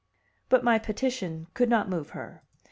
[0.49, 2.41] But my petition could not move her.